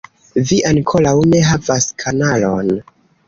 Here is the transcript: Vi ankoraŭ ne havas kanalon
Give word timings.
Vi 0.51 0.55
ankoraŭ 0.69 1.13
ne 1.33 1.43
havas 1.49 1.87
kanalon 2.05 2.73